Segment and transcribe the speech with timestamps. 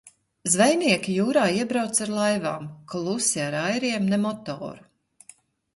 [0.51, 5.37] Zvejnieki jūrā iebrauca ar laivām, klusi ar airiem, ne motoru.